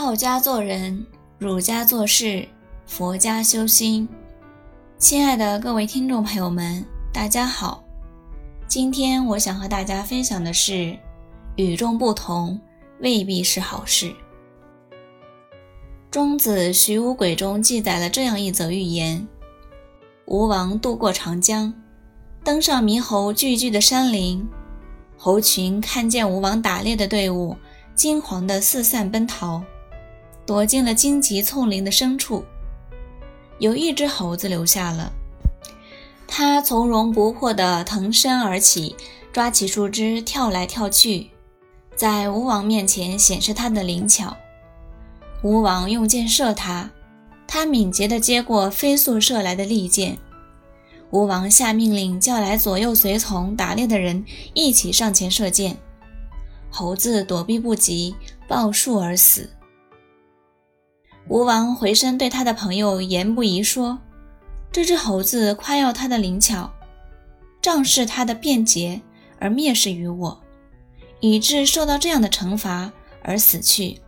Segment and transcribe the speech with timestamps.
[0.00, 1.04] 道家做人，
[1.38, 2.46] 儒家做事，
[2.86, 4.08] 佛家修心。
[4.96, 7.82] 亲爱的各位听众朋友们，大家好。
[8.68, 10.96] 今天我想和大家分享的是：
[11.56, 12.60] 与众不同
[13.00, 14.14] 未必是好事。
[16.12, 19.26] 庄子《徐无鬼》中记载了这样一则寓言：
[20.26, 21.74] 吴王渡过长江，
[22.44, 24.48] 登上猕猴聚居的山林，
[25.16, 27.56] 猴群看见吴王打猎的队伍，
[27.96, 29.60] 惊慌地四散奔逃。
[30.48, 32.42] 躲进了荆棘丛林的深处，
[33.58, 35.12] 有一只猴子留下了。
[36.26, 38.96] 它从容不迫地腾身而起，
[39.30, 41.28] 抓起树枝跳来跳去，
[41.94, 44.34] 在吴王面前显示它的灵巧。
[45.42, 46.90] 吴王用箭射它，
[47.46, 50.16] 它敏捷地接过飞速射来的利箭。
[51.10, 55.76] 吴王下命令，叫来左右随从打猎的人一起上前射箭，
[56.70, 58.14] 猴子躲避不及，
[58.48, 59.50] 抱树而死。
[61.28, 63.98] 吴王回身对他的朋友言不疑说
[64.72, 66.70] ：“这只猴子夸耀它的灵巧，
[67.60, 69.00] 仗势它的便捷，
[69.38, 70.40] 而蔑视于我，
[71.20, 72.90] 以致受到这样的惩罚
[73.22, 74.00] 而死去。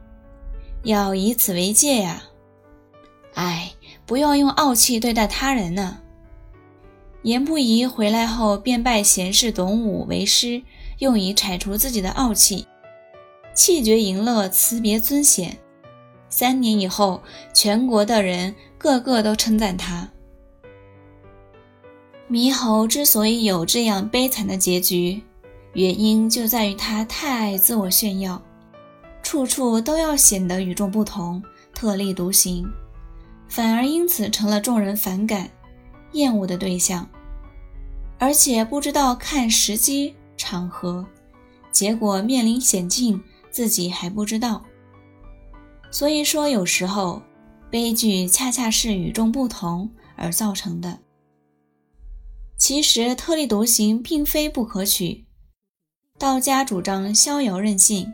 [0.83, 2.23] 要以此为戒呀！
[3.35, 3.73] 哎，
[4.07, 5.99] 不要用傲气对待他人呢。”
[7.23, 10.63] 言不疑回来后便拜贤士董武为师，
[11.01, 12.67] 用以铲除自己的傲气，
[13.55, 15.59] 气绝淫乐，辞别尊显。
[16.31, 17.21] 三年以后，
[17.53, 20.09] 全国的人个个都称赞他。
[22.31, 25.21] 猕猴之所以有这样悲惨的结局，
[25.73, 28.41] 原因就在于他太爱自我炫耀，
[29.23, 31.43] 处处都要显得与众不同、
[31.75, 32.65] 特立独行，
[33.49, 35.51] 反而因此成了众人反感、
[36.13, 37.09] 厌恶的对象，
[38.19, 41.05] 而且不知道看时机场合，
[41.73, 44.63] 结果面临险境，自己还不知道。
[45.91, 47.21] 所以说，有时候
[47.71, 50.99] 悲剧恰恰是与众不同而造成的。
[52.57, 55.25] 其实，特立独行并非不可取。
[56.19, 58.13] 道家主张逍遥任性，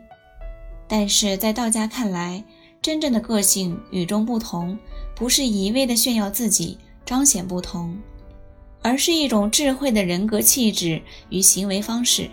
[0.89, 2.43] 但是在道家看来，
[2.81, 4.79] 真正的个性与众不同，
[5.15, 7.99] 不是一味的炫耀自己、彰显不同，
[8.83, 12.31] 而是一种智慧的人格气质与行为方式。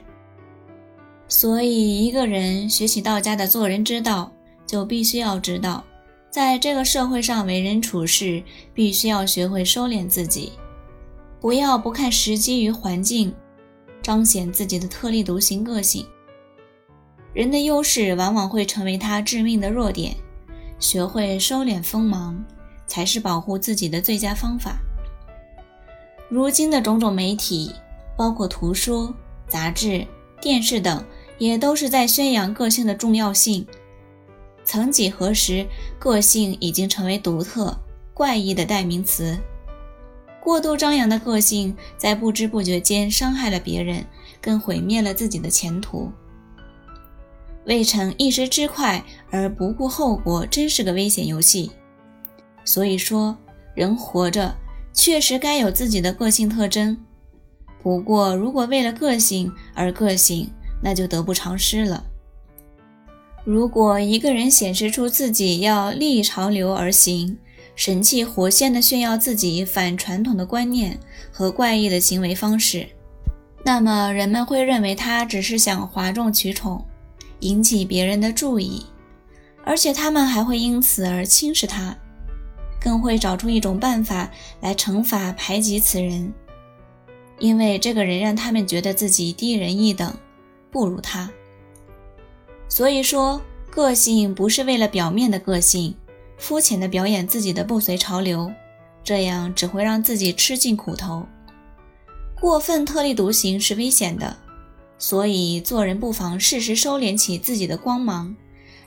[1.27, 4.31] 所以，一个人学习道家的做人之道。
[4.65, 5.83] 就必须要知道，
[6.29, 8.41] 在这个社会上为人处事，
[8.73, 10.53] 必须要学会收敛自己，
[11.39, 13.33] 不要不看时机与环境，
[14.01, 16.05] 彰显自己的特立独行个性。
[17.33, 20.15] 人的优势往往会成为他致命的弱点，
[20.79, 22.43] 学会收敛锋芒，
[22.85, 24.77] 才是保护自己的最佳方法。
[26.29, 27.71] 如今的种种媒体，
[28.17, 29.13] 包括图书、
[29.47, 30.05] 杂志、
[30.41, 31.03] 电视等，
[31.37, 33.65] 也都是在宣扬个性的重要性。
[34.63, 35.65] 曾几何时，
[35.99, 37.77] 个性已经成为独特、
[38.13, 39.37] 怪异的代名词。
[40.41, 44.05] 过度张扬的个性，在不知不觉间伤害了别人，
[44.41, 46.11] 更毁灭了自己的前途。
[47.65, 51.71] 为逞一时之快而不顾后果，真是个危险游戏。
[52.65, 53.37] 所以说，
[53.73, 54.53] 人活着
[54.93, 56.97] 确实该有自己的个性特征。
[57.81, 60.49] 不过，如果为了个性而个性，
[60.81, 62.03] 那就得不偿失了。
[63.45, 67.37] 如果一个人显示出自己要逆潮流而行，
[67.75, 70.97] 神气活现地炫耀自己反传统的观念
[71.29, 72.87] 和怪异的行为方式，
[73.65, 76.85] 那么人们会认为他只是想哗众取宠，
[77.39, 78.85] 引起别人的注意，
[79.65, 81.97] 而且他们还会因此而轻视他，
[82.79, 86.31] 更会找出一种办法来惩罚排挤此人，
[87.39, 90.15] 因为这个人让他们觉得自己低人一等，
[90.71, 91.29] 不如他。
[92.73, 93.39] 所以说，
[93.69, 95.93] 个性不是为了表面的个性，
[96.39, 98.51] 肤浅的表演自己的不随潮流，
[99.03, 101.23] 这样只会让自己吃尽苦头。
[102.41, 104.35] 过分特立独行是危险的，
[104.97, 108.35] 所以做人不妨适时收敛起自己的光芒，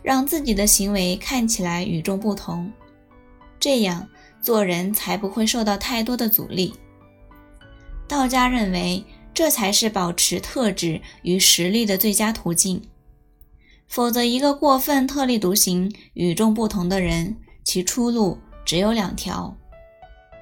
[0.03, 2.69] 让自己的行为看起来与众不同，
[3.61, 4.09] 这样
[4.43, 6.75] 做人才不会受到太多的阻力。
[8.09, 12.83] 道家认为，这才是保持特质与实力的最佳途径。
[13.89, 19.57] 否则，一个过分特立独行、与众不同的人，其出路只有两条：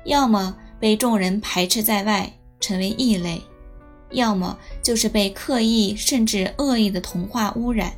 [0.04, 3.40] 要么被众人排斥在外，成为异类；
[4.10, 7.92] 要么就是被刻意甚至恶意的童话污染。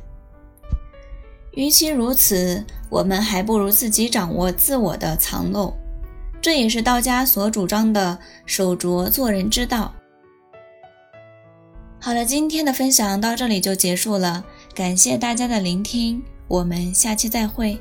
[1.53, 5.73] 与其如此，我们还不如自己掌握自我的藏漏。
[6.39, 9.91] 这也是道家所主张的守拙做人之道。
[11.99, 14.45] 好了，今天的分享到这里就结束了。
[14.77, 17.79] 感谢大家的聆听，我们下期再会。